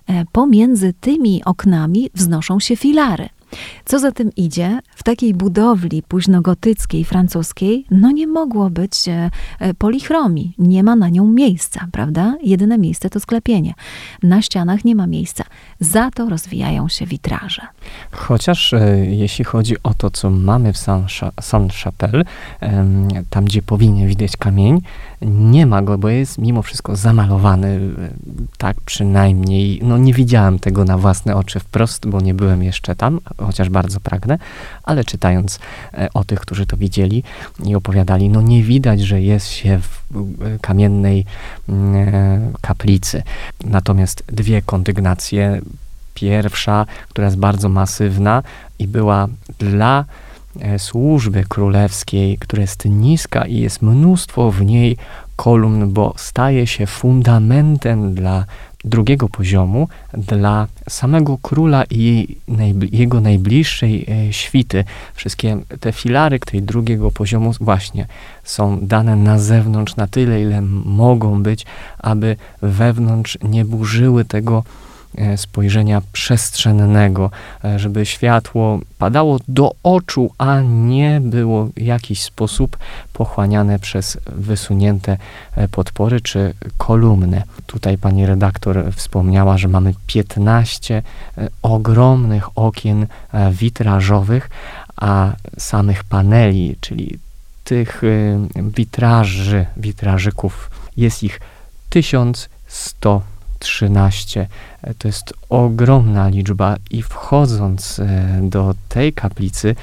E, 0.07 0.25
pomiędzy 0.31 0.93
tymi 0.93 1.43
oknami 1.43 2.09
wznoszą 2.13 2.59
się 2.59 2.75
filary. 2.75 3.29
Co 3.86 4.00
za 4.00 4.12
tym 4.12 4.31
idzie, 4.38 4.79
w 4.95 5.03
takiej 5.03 5.33
budowli 5.33 6.03
późnogotyckiej, 6.03 7.05
francuskiej, 7.05 7.86
no 7.91 8.12
nie 8.12 8.27
mogło 8.27 8.69
być 8.69 9.07
e, 9.07 9.31
e, 9.60 9.74
polichromii. 9.74 10.53
Nie 10.57 10.83
ma 10.83 10.95
na 10.95 11.10
nią 11.10 11.27
miejsca, 11.27 11.88
prawda? 11.91 12.36
Jedyne 12.43 12.77
miejsce 12.77 13.10
to 13.10 13.19
sklepienie. 13.19 13.74
Na 14.24 14.41
ścianach 14.41 14.86
nie 14.86 14.95
ma 14.95 15.07
miejsca. 15.07 15.43
Za 15.79 16.12
to 16.12 16.29
rozwijają 16.29 16.89
się 16.89 17.05
witraże. 17.05 17.62
Chociaż 18.12 18.74
e, 18.74 18.98
jeśli 19.05 19.45
chodzi 19.45 19.75
o 19.83 19.93
to, 19.93 20.10
co 20.10 20.29
mamy 20.29 20.74
w 20.74 20.77
Saint-Chapelle, 21.41 22.24
tam 23.29 23.45
gdzie 23.45 23.62
powinien 23.62 24.07
widać 24.07 24.38
kamień, 24.38 24.81
nie 25.22 25.65
ma 25.65 25.81
go, 25.81 25.98
bo 25.98 26.10
jest 26.10 26.38
mimo 26.38 26.62
wszystko 26.62 26.95
zamalowany, 26.95 27.79
tak 28.57 28.77
przynajmniej, 28.86 29.79
no 29.83 29.98
nie 29.98 30.13
widziałem 30.13 30.60
tego 30.60 30.86
na 30.86 30.98
własne 30.98 31.36
oczy 31.36 31.60
wprost, 31.60 32.07
bo 32.07 32.22
nie 32.22 32.33
byłem 32.33 32.63
jeszcze 32.63 32.95
tam, 32.95 33.19
chociaż 33.45 33.69
bardzo 33.69 34.00
pragnę, 34.00 34.38
ale 34.83 35.03
czytając 35.03 35.59
e, 35.93 36.09
o 36.13 36.23
tych, 36.23 36.39
którzy 36.39 36.65
to 36.65 36.77
widzieli 36.77 37.23
i 37.65 37.75
opowiadali, 37.75 38.29
no 38.29 38.41
nie 38.41 38.63
widać, 38.63 39.01
że 39.01 39.21
jest 39.21 39.47
się 39.47 39.79
w 39.79 40.03
kamiennej 40.62 41.25
mm, 41.69 41.95
e, 41.95 42.51
kaplicy. 42.62 43.23
Natomiast 43.63 44.23
dwie 44.27 44.62
kondygnacje, 44.62 45.62
pierwsza, 46.13 46.85
która 47.09 47.25
jest 47.25 47.38
bardzo 47.38 47.69
masywna 47.69 48.43
i 48.79 48.88
była 48.88 49.27
dla 49.59 50.05
E, 50.59 50.79
służby 50.79 51.43
królewskiej, 51.50 52.38
która 52.38 52.62
jest 52.62 52.85
niska 52.85 53.45
i 53.45 53.57
jest 53.57 53.81
mnóstwo 53.81 54.51
w 54.51 54.62
niej 54.62 54.97
kolumn, 55.35 55.93
bo 55.93 56.13
staje 56.17 56.67
się 56.67 56.88
fundamentem 56.88 58.13
dla 58.13 58.45
drugiego 58.85 59.29
poziomu, 59.29 59.87
dla 60.13 60.67
samego 60.89 61.37
króla 61.37 61.83
i 61.89 61.99
jej, 62.01 62.37
jego 62.91 63.21
najbliższej 63.21 64.05
e, 64.09 64.33
świty. 64.33 64.83
Wszystkie 65.13 65.57
te 65.79 65.91
filary 65.91 66.39
tej 66.39 66.61
drugiego 66.61 67.11
poziomu 67.11 67.51
właśnie 67.59 68.07
są 68.43 68.79
dane 68.81 69.15
na 69.15 69.39
zewnątrz 69.39 69.95
na 69.95 70.07
tyle, 70.07 70.41
ile 70.41 70.61
mogą 70.85 71.43
być, 71.43 71.65
aby 71.99 72.35
wewnątrz 72.61 73.37
nie 73.43 73.65
burzyły 73.65 74.25
tego 74.25 74.63
spojrzenia 75.36 76.01
przestrzennego, 76.12 77.32
e, 77.63 77.79
żeby 77.79 78.05
światło 78.05 78.79
padało 78.98 79.39
do 79.48 79.75
oczu, 79.84 80.32
a 80.38 80.62
nie 80.62 81.22
było 81.24 81.65
w 81.65 81.82
jakiś 81.82 82.22
sposób 82.22 82.77
pochłaniane 83.13 83.79
przez 83.79 84.17
wysunięte 84.25 85.17
e, 85.55 85.67
podpory 85.67 86.22
czy 86.22 86.53
kolumny. 86.77 87.43
Tutaj 87.65 87.98
pani 87.98 88.25
redaktor 88.25 88.93
wspomniała, 88.96 89.58
że 89.58 89.67
mamy 89.67 89.93
15 90.08 91.01
ogromnych 91.62 92.58
okien 92.58 93.08
witrażowych, 93.51 94.50
a 94.96 95.32
samych 95.58 96.03
paneli, 96.03 96.75
czyli 96.82 97.20
tych 97.63 98.01
witraży, 98.55 99.65
witrażyków 99.77 100.70
jest 100.98 101.24
ich 101.24 101.39
1100 101.89 103.22
13. 103.63 104.48
E, 104.82 104.93
to 104.93 105.08
jest 105.08 105.34
ogromna 105.50 106.29
liczba 106.29 106.75
i 106.91 107.01
wchodząc 107.01 108.00
e, 108.00 108.39
do 108.43 108.74
tej 108.89 109.13
kaplicy, 109.13 109.75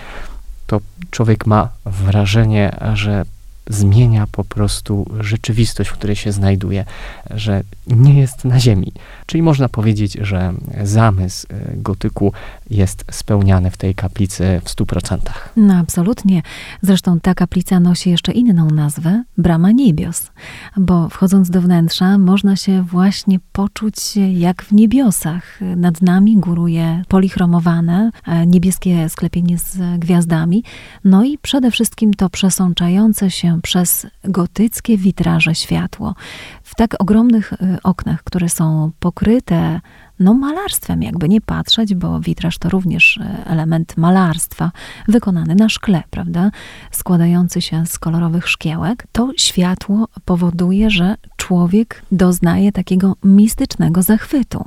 to 0.67 0.81
człowiek 1.11 1.47
ma 1.47 1.69
wrażenie, 1.85 2.77
że 2.95 3.25
zmienia 3.71 4.27
po 4.33 4.45
prostu 4.45 5.07
rzeczywistość, 5.21 5.91
w 5.91 5.93
której 5.93 6.17
się 6.17 6.33
znajduje, 6.33 6.85
że 7.31 7.63
nie 7.87 8.21
jest 8.21 8.45
na 8.45 8.61
ziemi. 8.61 8.93
Czyli 9.27 9.43
można 9.43 9.69
powiedzieć, 9.69 10.13
że 10.13 10.53
zamysł 10.85 11.47
e, 11.51 11.77
gotyku 11.77 12.33
jest 12.71 13.05
spełniany 13.11 13.71
w 13.71 13.77
tej 13.77 13.95
kaplicy 13.95 14.61
w 14.65 14.69
100%. 14.69 15.19
No 15.57 15.75
absolutnie. 15.75 16.43
Zresztą 16.83 17.21
ta 17.21 17.35
kaplica 17.35 17.81
nosi 17.81 18.11
jeszcze 18.11 18.33
inną 18.33 18.71
nazwę, 18.71 19.25
Brama 19.39 19.71
Niebios, 19.71 20.31
bo 20.77 21.09
wchodząc 21.09 21.51
do 21.51 21.61
wnętrza 21.61 22.19
można 22.19 22.57
się 22.57 22.83
właśnie 22.83 23.39
poczuć 23.53 23.97
jak 24.17 24.63
w 24.63 24.73
niebiosach. 24.73 25.61
Nad 25.77 26.03
nami 26.03 26.37
góruje 26.37 27.03
polichromowane, 27.09 28.11
e, 28.27 28.47
niebieskie 28.47 29.09
sklepienie 29.09 29.59
z 29.59 29.99
gwiazdami, 29.99 30.65
no 31.05 31.25
i 31.25 31.39
przede 31.39 31.71
wszystkim 31.71 32.15
to 32.15 32.31
przesączające 32.31 33.31
się 33.31 33.60
przez 33.63 34.07
gotyckie 34.25 34.97
witraże 34.97 35.55
światło. 35.55 36.15
W 36.63 36.75
tak 36.75 36.97
ogromnych 36.99 37.53
e, 37.53 37.79
oknach, 37.83 38.25
które 38.25 38.49
są 38.49 38.91
pokryte 39.01 39.81
no 40.21 40.35
malarstwem, 40.35 41.03
jakby 41.03 41.29
nie 41.29 41.41
patrzeć, 41.41 41.95
bo 41.95 42.21
witraż 42.21 42.59
to 42.59 42.69
również 42.69 43.19
e, 43.19 43.45
element 43.47 43.97
malarstwa 43.97 44.71
wykonany 45.09 45.55
na 45.55 45.69
szkle, 45.69 46.03
prawda? 46.11 46.51
Składający 46.91 47.61
się 47.61 47.87
z 47.87 47.99
kolorowych 47.99 48.49
szkiełek. 48.49 49.07
To 49.13 49.31
światło 49.37 50.09
powoduje, 50.25 50.91
że 50.91 51.17
człowiek 51.37 52.03
doznaje 52.13 52.73
takiego 52.73 53.17
mistycznego 53.25 54.03
zachwytu. 54.03 54.65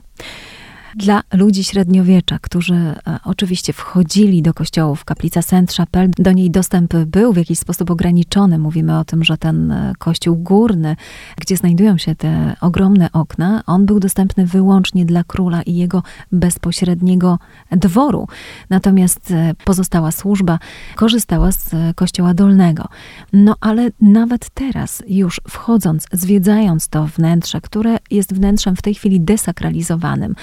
Dla 0.96 1.22
ludzi 1.34 1.64
średniowiecza, 1.64 2.40
którzy 2.42 2.74
e, 2.76 2.96
oczywiście 3.24 3.74
wchodzili 3.74 4.42
do 4.42 4.54
kościołów, 4.54 5.06
kaplica 5.06 5.42
Saint-Chapelle, 5.42 6.10
do 6.18 6.32
niej 6.32 6.52
dostęp 6.52 6.96
był 6.96 7.34
w 7.34 7.38
jakiś 7.38 7.60
sposób 7.60 7.92
ograniczony. 7.92 8.58
Mówimy 8.58 9.00
o 9.00 9.06
tym, 9.06 9.24
że 9.24 9.38
ten 9.38 9.72
e, 9.72 9.94
kościół 10.00 10.36
górny, 10.36 10.96
gdzie 11.38 11.58
znajdują 11.58 11.98
się 11.98 12.16
te 12.16 12.56
ogromne 12.62 13.12
okna, 13.12 13.64
on 13.66 13.86
był 13.86 14.00
dostępny 14.00 14.46
wyłącznie 14.46 15.06
dla 15.06 15.24
króla 15.24 15.62
i 15.62 15.76
jego 15.76 16.04
bezpośredniego 16.32 17.40
dworu. 17.72 18.28
Natomiast 18.70 19.32
e, 19.32 19.54
pozostała 19.66 20.12
służba 20.12 20.60
korzystała 20.96 21.52
z 21.52 21.70
kościoła 21.96 22.34
dolnego. 22.34 22.88
No 23.34 23.56
ale 23.62 23.90
nawet 24.02 24.50
teraz, 24.50 25.04
już 25.08 25.42
wchodząc, 25.50 26.08
zwiedzając 26.12 26.88
to 26.88 27.06
wnętrze, 27.06 27.62
które 27.62 27.98
jest 28.12 28.34
wnętrzem 28.34 28.76
w 28.76 28.82
tej 28.82 28.96
chwili 28.96 29.22
desakralizowanym, 29.22 30.36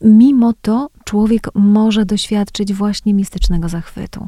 mimo 0.00 0.52
to 0.62 0.88
człowiek 1.04 1.48
może 1.54 2.04
doświadczyć 2.04 2.74
właśnie 2.74 3.14
mistycznego 3.14 3.68
zachwytu, 3.68 4.26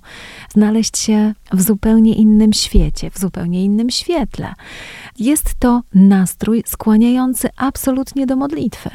znaleźć 0.55 0.99
się 0.99 1.35
w 1.53 1.63
zupełnie 1.63 2.15
innym 2.15 2.53
świecie, 2.53 3.11
w 3.11 3.19
zupełnie 3.19 3.65
innym 3.65 3.91
świetle. 3.91 4.55
Jest 5.19 5.55
to 5.59 5.83
nastrój 5.95 6.63
skłaniający 6.67 7.49
absolutnie 7.57 8.27
do 8.27 8.37
modlitwy. 8.37 8.91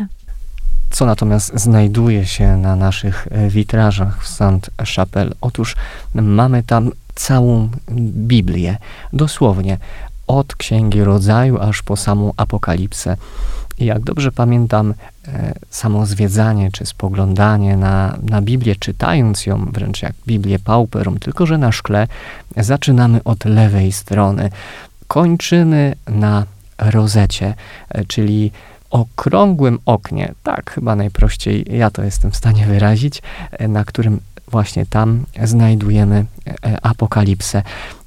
Co 0.91 1.05
natomiast 1.05 1.59
znajduje 1.59 2.25
się 2.25 2.57
na 2.57 2.75
naszych 2.75 3.27
e, 3.31 3.49
witrażach 3.49 4.23
w 4.23 4.27
Saint-Chapelle? 4.27 5.31
Otóż 5.41 5.75
mamy 6.15 6.63
tam 6.63 6.91
całą 7.15 7.69
Biblię, 7.99 8.77
dosłownie 9.13 9.77
od 10.27 10.55
Księgi 10.55 11.03
Rodzaju 11.03 11.59
aż 11.59 11.81
po 11.81 11.97
samą 11.97 12.33
Apokalipsę. 12.37 13.17
Jak 13.85 14.03
dobrze 14.03 14.31
pamiętam, 14.31 14.93
e, 15.27 15.53
samo 15.69 16.05
zwiedzanie 16.05 16.71
czy 16.71 16.85
spoglądanie 16.85 17.77
na, 17.77 18.17
na 18.23 18.41
Biblię, 18.41 18.75
czytając 18.75 19.45
ją 19.45 19.65
wręcz 19.65 20.01
jak 20.01 20.13
Biblię 20.27 20.59
pauperum, 20.59 21.19
tylko 21.19 21.45
że 21.45 21.57
na 21.57 21.71
szkle, 21.71 22.07
zaczynamy 22.57 23.23
od 23.23 23.45
lewej 23.45 23.91
strony. 23.91 24.49
Kończymy 25.07 25.95
na 26.07 26.45
rozecie, 26.77 27.53
e, 27.89 28.05
czyli 28.05 28.51
okrągłym 28.89 29.79
oknie, 29.85 30.33
tak 30.43 30.71
chyba 30.71 30.95
najprościej 30.95 31.65
ja 31.69 31.89
to 31.89 32.03
jestem 32.03 32.31
w 32.31 32.35
stanie 32.35 32.65
wyrazić, 32.65 33.21
e, 33.51 33.67
na 33.67 33.83
którym 33.83 34.19
właśnie 34.51 34.85
tam 34.85 35.23
znajdujemy 35.43 36.25
e, 36.47 36.85
apokalipsę. 36.85 37.63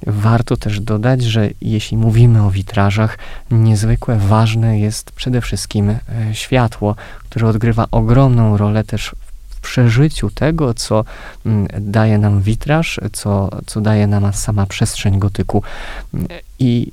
Warto 0.07 0.57
też 0.57 0.79
dodać, 0.79 1.23
że 1.23 1.49
jeśli 1.61 1.97
mówimy 1.97 2.43
o 2.43 2.51
witrażach, 2.51 3.17
niezwykle 3.51 4.17
ważne 4.17 4.79
jest 4.79 5.11
przede 5.11 5.41
wszystkim 5.41 5.89
e, 5.89 5.99
światło, 6.33 6.95
które 7.29 7.47
odgrywa 7.47 7.87
ogromną 7.91 8.57
rolę 8.57 8.83
też 8.83 9.15
w 9.49 9.61
przeżyciu 9.61 10.29
tego, 10.29 10.73
co 10.73 11.05
mm, 11.45 11.67
daje 11.79 12.17
nam 12.17 12.41
witraż, 12.41 12.99
co, 13.13 13.49
co 13.65 13.81
daje 13.81 14.07
nam 14.07 14.33
sama 14.33 14.65
przestrzeń 14.65 15.19
gotyku. 15.19 15.63
I 16.59 16.91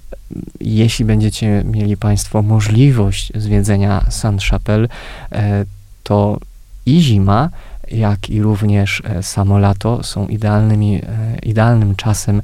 jeśli 0.60 1.04
będziecie 1.04 1.64
mieli 1.64 1.96
Państwo 1.96 2.42
możliwość 2.42 3.32
zwiedzenia 3.34 4.04
Saint-Chapelle, 4.10 4.88
e, 5.32 5.64
to 6.02 6.38
i 6.86 7.00
zima, 7.00 7.50
jak 7.92 8.30
i 8.30 8.42
również 8.42 9.02
e, 9.04 9.22
samo 9.22 9.58
lato 9.58 10.02
są 10.02 10.26
idealnymi, 10.26 10.96
e, 10.96 11.38
idealnym 11.42 11.96
czasem, 11.96 12.42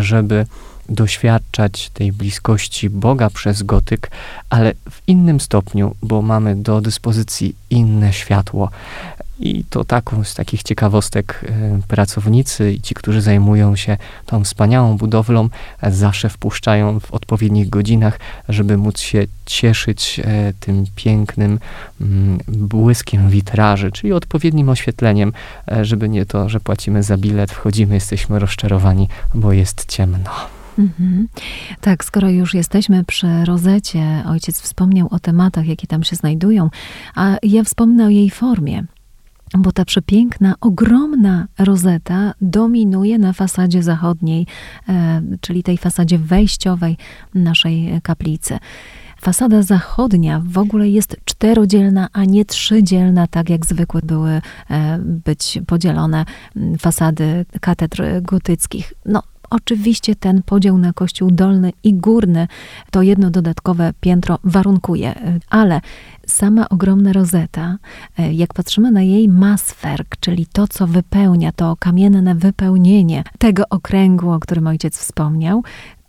żeby 0.00 0.46
doświadczać 0.88 1.90
tej 1.90 2.12
bliskości 2.12 2.90
Boga 2.90 3.30
przez 3.30 3.62
gotyk, 3.62 4.10
ale 4.50 4.72
w 4.90 5.02
innym 5.06 5.40
stopniu, 5.40 5.94
bo 6.02 6.22
mamy 6.22 6.56
do 6.56 6.80
dyspozycji 6.80 7.54
inne 7.70 8.12
światło. 8.12 8.70
I 9.40 9.64
to 9.70 9.84
taką 9.84 10.24
z 10.24 10.34
takich 10.34 10.62
ciekawostek 10.62 11.44
e, 11.48 11.80
pracownicy 11.88 12.72
i 12.72 12.80
ci, 12.80 12.94
którzy 12.94 13.20
zajmują 13.20 13.76
się 13.76 13.96
tą 14.26 14.44
wspaniałą 14.44 14.96
budowlą, 14.96 15.48
e, 15.82 15.92
zawsze 15.92 16.28
wpuszczają 16.28 17.00
w 17.00 17.10
odpowiednich 17.10 17.68
godzinach, 17.70 18.20
żeby 18.48 18.76
móc 18.76 19.00
się 19.00 19.26
cieszyć 19.46 20.20
e, 20.24 20.52
tym 20.60 20.84
pięknym 20.94 21.58
mm, 22.00 22.38
błyskiem 22.48 23.30
witraży, 23.30 23.92
czyli 23.92 24.12
odpowiednim 24.12 24.68
oświetleniem, 24.68 25.32
żeby 25.82 26.08
nie 26.08 26.26
to, 26.26 26.48
że 26.48 26.60
płacimy 26.60 27.02
za 27.02 27.16
bilet, 27.16 27.52
wchodzimy, 27.52 27.94
jesteśmy 27.94 28.38
rozczarowani, 28.38 29.08
bo 29.34 29.52
jest 29.52 29.86
ciemno. 29.86 30.30
Mhm. 30.78 31.28
Tak, 31.80 32.04
skoro 32.04 32.30
już 32.30 32.54
jesteśmy 32.54 33.04
przy 33.04 33.44
rozecie, 33.44 34.24
ojciec 34.28 34.60
wspomniał 34.60 35.08
o 35.10 35.18
tematach, 35.18 35.66
jakie 35.66 35.86
tam 35.86 36.02
się 36.02 36.16
znajdują, 36.16 36.70
a 37.14 37.36
ja 37.42 37.64
wspomnę 37.64 38.06
o 38.06 38.08
jej 38.08 38.30
formie 38.30 38.84
bo 39.58 39.72
ta 39.72 39.84
przepiękna, 39.84 40.54
ogromna 40.60 41.46
rozeta 41.58 42.34
dominuje 42.40 43.18
na 43.18 43.32
fasadzie 43.32 43.82
zachodniej, 43.82 44.46
e, 44.88 45.22
czyli 45.40 45.62
tej 45.62 45.78
fasadzie 45.78 46.18
wejściowej 46.18 46.96
naszej 47.34 48.00
kaplicy. 48.02 48.58
Fasada 49.20 49.62
zachodnia 49.62 50.42
w 50.44 50.58
ogóle 50.58 50.88
jest 50.88 51.16
czterodzielna, 51.24 52.08
a 52.12 52.24
nie 52.24 52.44
trzydzielna, 52.44 53.26
tak 53.26 53.50
jak 53.50 53.66
zwykle 53.66 54.00
były 54.02 54.30
e, 54.70 54.98
być 54.98 55.58
podzielone 55.66 56.24
fasady 56.78 57.46
katedr 57.60 58.22
gotyckich. 58.22 58.92
No, 59.06 59.22
Oczywiście 59.50 60.16
ten 60.16 60.42
podział 60.42 60.78
na 60.78 60.92
kościół 60.92 61.30
dolny 61.30 61.72
i 61.84 61.94
górny 61.94 62.48
to 62.90 63.02
jedno 63.02 63.30
dodatkowe 63.30 63.92
piętro 64.00 64.38
warunkuje, 64.44 65.40
ale 65.50 65.80
sama 66.26 66.68
ogromna 66.68 67.12
rozeta, 67.12 67.78
e, 68.18 68.32
jak 68.32 68.54
patrzymy 68.54 68.90
na 68.90 69.02
jej 69.02 69.28
masferk, 69.28 70.16
czyli 70.20 70.46
to, 70.52 70.68
co 70.68 70.86
wypełnia, 70.86 71.52
to 71.52 71.76
kamienne 71.78 72.34
wypełnienie 72.34 73.24
tego 73.38 73.62
okręgu, 73.70 74.30
o 74.30 74.40
którym 74.40 74.66
ojciec 74.66 74.98
wspomniał, 74.98 75.62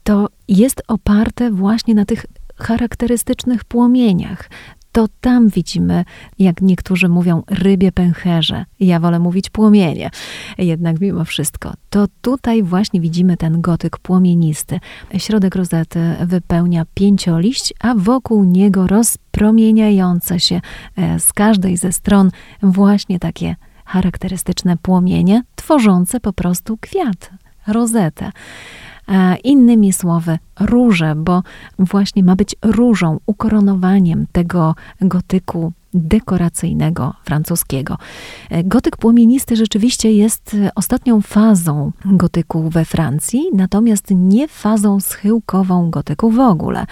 to 0.03 0.29
jest 0.47 0.83
oparte 0.87 1.51
właśnie 1.51 1.95
na 1.95 2.05
tych 2.05 2.25
charakterystycznych 2.55 3.63
płomieniach 3.63 4.49
to 4.91 5.07
tam 5.21 5.49
widzimy, 5.49 6.05
jak 6.39 6.61
niektórzy 6.61 7.09
mówią, 7.09 7.43
rybie 7.47 7.91
pęcherze. 7.91 8.65
Ja 8.79 8.99
wolę 8.99 9.19
mówić 9.19 9.49
płomienie. 9.49 10.09
Jednak 10.57 11.01
mimo 11.01 11.25
wszystko, 11.25 11.73
to 11.89 12.07
tutaj 12.21 12.63
właśnie 12.63 13.01
widzimy 13.01 13.37
ten 13.37 13.61
gotyk 13.61 13.97
płomienisty. 13.97 14.79
Środek 15.17 15.55
rozety 15.55 16.15
wypełnia 16.25 16.85
pięcioliść, 16.93 17.73
a 17.79 17.95
wokół 17.95 18.43
niego 18.43 18.87
rozpromieniające 18.87 20.39
się 20.39 20.61
e, 20.97 21.19
z 21.19 21.33
każdej 21.33 21.77
ze 21.77 21.91
stron 21.91 22.31
właśnie 22.63 23.19
takie 23.19 23.55
charakterystyczne 23.85 24.77
płomienie, 24.77 25.43
tworzące 25.55 26.19
po 26.19 26.33
prostu 26.33 26.77
kwiat, 26.77 27.29
rozetę. 27.67 28.31
Innymi 29.43 29.93
słowy, 29.93 30.39
róże, 30.59 31.15
bo 31.15 31.43
właśnie 31.79 32.23
ma 32.23 32.35
być 32.35 32.55
różą, 32.61 33.19
ukoronowaniem 33.25 34.25
tego 34.31 34.75
gotyku 35.01 35.71
dekoracyjnego 35.93 37.13
francuskiego. 37.23 37.97
Gotyk 38.63 38.97
płomienisty 38.97 39.55
rzeczywiście 39.55 40.11
jest 40.11 40.57
ostatnią 40.75 41.21
fazą 41.21 41.91
gotyku 42.05 42.69
we 42.69 42.85
Francji, 42.85 43.43
natomiast 43.53 44.07
nie 44.11 44.47
fazą 44.47 44.99
schyłkową 44.99 45.89
gotyku 45.89 46.29
w 46.29 46.39
ogóle. 46.39 46.85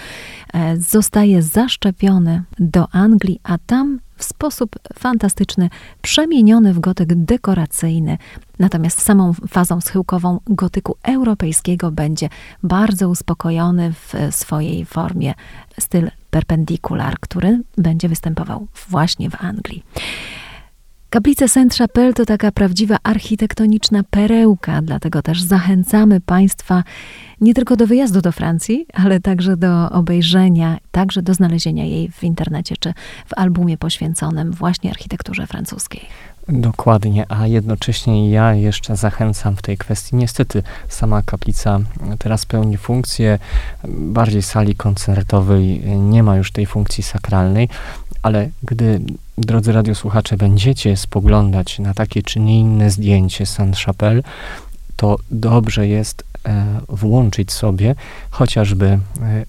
Zostaje 0.77 1.41
zaszczepiony 1.41 2.43
do 2.59 2.87
Anglii, 2.91 3.39
a 3.43 3.57
tam 3.57 3.99
w 4.19 4.23
sposób 4.23 4.75
fantastyczny 4.99 5.69
przemieniony 6.01 6.73
w 6.73 6.79
gotyk 6.79 7.15
dekoracyjny. 7.15 8.17
Natomiast 8.59 9.01
samą 9.01 9.33
fazą 9.33 9.81
schyłkową 9.81 10.39
gotyku 10.47 10.97
europejskiego 11.03 11.91
będzie 11.91 12.29
bardzo 12.63 13.09
uspokojony 13.09 13.93
w 13.93 14.13
swojej 14.31 14.85
formie 14.85 15.33
styl 15.79 16.11
perpendikular, 16.31 17.19
który 17.19 17.61
będzie 17.77 18.09
występował 18.09 18.67
właśnie 18.89 19.29
w 19.29 19.43
Anglii. 19.43 19.83
Kaplica 21.09 21.47
Saint-Chapelle 21.47 22.13
to 22.13 22.25
taka 22.25 22.51
prawdziwa 22.51 22.97
architektoniczna 23.03 24.03
perełka, 24.09 24.81
dlatego 24.81 25.21
też 25.21 25.41
zachęcamy 25.41 26.21
Państwa 26.21 26.83
nie 27.41 27.53
tylko 27.53 27.75
do 27.75 27.87
wyjazdu 27.87 28.21
do 28.21 28.31
Francji, 28.31 28.85
ale 28.93 29.19
także 29.19 29.57
do 29.57 29.89
obejrzenia, 29.89 30.77
także 30.91 31.21
do 31.21 31.33
znalezienia 31.33 31.85
jej 31.85 32.11
w 32.11 32.23
internecie 32.23 32.75
czy 32.79 32.93
w 33.27 33.33
albumie 33.33 33.77
poświęconym 33.77 34.51
właśnie 34.51 34.89
architekturze 34.89 35.47
francuskiej. 35.47 36.01
Dokładnie, 36.47 37.25
a 37.29 37.47
jednocześnie 37.47 38.29
ja 38.29 38.53
jeszcze 38.53 38.95
zachęcam 38.95 39.55
w 39.55 39.61
tej 39.61 39.77
kwestii. 39.77 40.15
Niestety 40.15 40.63
sama 40.89 41.21
kaplica 41.21 41.79
teraz 42.19 42.45
pełni 42.45 42.77
funkcję 42.77 43.39
bardziej 43.87 44.41
sali 44.41 44.75
koncertowej, 44.75 45.81
nie 45.99 46.23
ma 46.23 46.37
już 46.37 46.51
tej 46.51 46.65
funkcji 46.65 47.03
sakralnej, 47.03 47.69
ale 48.23 48.49
gdy, 48.63 49.01
drodzy 49.39 49.71
radiosłuchacze, 49.71 50.37
będziecie 50.37 50.97
spoglądać 50.97 51.79
na 51.79 51.93
takie 51.93 52.23
czy 52.23 52.39
nie 52.39 52.59
inne 52.59 52.89
zdjęcie 52.89 53.45
Saint-Chapelle, 53.45 54.21
to 54.95 55.17
dobrze 55.31 55.87
jest 55.87 56.23
e, 56.45 56.65
włączyć 56.89 57.51
sobie 57.51 57.95
chociażby 58.29 58.85
e, 58.85 58.99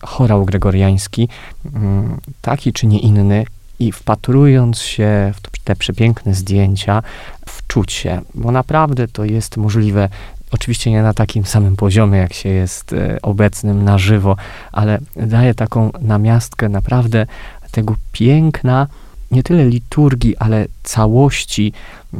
chorał 0.03 0.45
gregoriański, 0.45 1.29
mm, 1.75 2.21
taki 2.43 2.73
czy 2.73 2.87
nie 2.87 2.99
inny, 2.99 3.45
i 3.81 3.93
wpatrując 3.93 4.79
się 4.79 5.33
w 5.35 5.59
te 5.65 5.77
przepiękne 5.77 6.35
zdjęcia, 6.35 7.03
wczuć 7.47 7.93
się, 7.93 8.21
bo 8.35 8.53
naprawdę 8.53 9.09
to 9.09 9.25
jest 9.25 9.57
możliwe. 9.57 10.09
Oczywiście 10.51 10.91
nie 10.91 11.03
na 11.03 11.15
takim 11.15 11.47
samym 11.47 11.77
poziomie, 11.77 12.19
jak 12.19 12.33
się 12.33 12.49
jest 12.49 12.93
e, 12.93 13.19
obecnym 13.23 13.85
na 13.85 13.99
żywo, 13.99 14.37
ale 14.73 14.99
daje 15.17 15.55
taką 15.55 15.91
namiastkę 16.01 16.69
naprawdę 16.69 17.27
tego 17.71 17.95
piękna, 18.13 18.87
nie 19.31 19.43
tyle 19.43 19.69
liturgii, 19.69 20.37
ale 20.37 20.67
całości, 20.83 21.73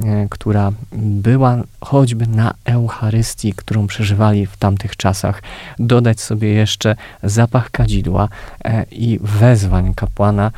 e, 0.05 0.27
która 0.31 0.73
była 0.93 1.63
choćby 1.81 2.27
na 2.27 2.55
Eucharystii, 2.65 3.53
którą 3.53 3.87
przeżywali 3.87 4.47
w 4.47 4.57
tamtych 4.57 4.97
czasach, 4.97 5.43
dodać 5.79 6.21
sobie 6.21 6.49
jeszcze 6.49 6.97
zapach 7.23 7.71
kadzidła 7.71 8.29
e, 8.65 8.85
i 8.91 9.19
wezwań 9.23 9.95
kapłana, 9.95 10.51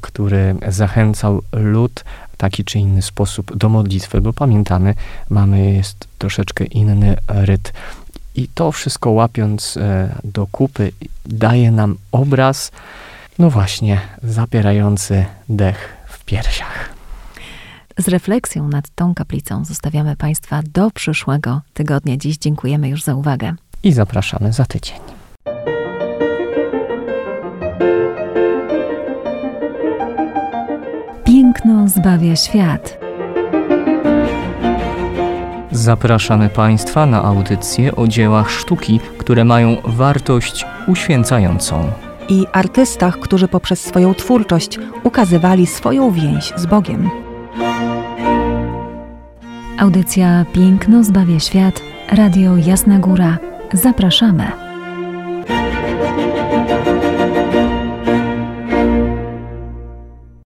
który 0.00 0.54
zachęcał 0.68 1.42
lud 1.52 2.04
w 2.32 2.36
taki 2.36 2.64
czy 2.64 2.78
inny 2.78 3.02
sposób 3.02 3.56
do 3.56 3.68
modlitwy, 3.68 4.20
bo 4.20 4.32
pamiętamy, 4.32 4.94
mamy 5.30 5.72
jest 5.72 6.08
troszeczkę 6.18 6.64
inny 6.64 7.16
ryt. 7.28 7.72
I 8.34 8.48
to 8.54 8.72
wszystko 8.72 9.10
łapiąc 9.10 9.76
e, 9.76 10.14
do 10.24 10.46
kupy 10.46 10.92
daje 11.26 11.70
nam 11.70 11.96
obraz, 12.12 12.70
no 13.38 13.50
właśnie, 13.50 14.00
zapierający 14.22 15.24
dech 15.48 15.96
w 16.06 16.24
piersiach. 16.24 16.90
Z 17.98 18.08
refleksją 18.08 18.68
nad 18.68 18.88
tą 18.94 19.14
kaplicą 19.14 19.64
zostawiamy 19.64 20.16
Państwa 20.16 20.60
do 20.72 20.90
przyszłego 20.90 21.60
tygodnia. 21.74 22.16
Dziś 22.16 22.38
dziękujemy 22.38 22.88
już 22.88 23.02
za 23.02 23.14
uwagę. 23.14 23.54
I 23.82 23.92
zapraszamy 23.92 24.52
za 24.52 24.64
tydzień. 24.64 24.98
Piękno 31.24 31.88
zbawia 31.88 32.36
świat. 32.36 32.98
Zapraszamy 35.72 36.48
Państwa 36.48 37.06
na 37.06 37.24
audycje 37.24 37.96
o 37.96 38.08
dziełach 38.08 38.50
sztuki, 38.50 39.00
które 39.18 39.44
mają 39.44 39.76
wartość 39.84 40.66
uświęcającą 40.86 41.92
i 42.28 42.46
artystach, 42.52 43.18
którzy 43.18 43.48
poprzez 43.48 43.80
swoją 43.80 44.14
twórczość 44.14 44.78
ukazywali 45.04 45.66
swoją 45.66 46.10
więź 46.10 46.52
z 46.56 46.66
Bogiem. 46.66 47.10
Audycja 49.78 50.44
Piękno 50.52 51.04
zbawia 51.04 51.40
świat, 51.40 51.82
Radio 52.12 52.56
Jasna 52.56 52.98
Góra. 52.98 53.38
Zapraszamy. 53.72 54.67